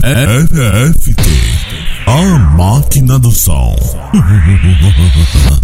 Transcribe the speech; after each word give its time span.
FFT, 0.00 1.20
a 2.06 2.38
máquina 2.56 3.18
do 3.18 3.32
som. 3.32 3.76